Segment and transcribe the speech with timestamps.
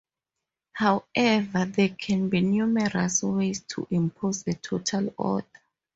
[0.73, 5.45] However, there can be numerous ways to impose a total order.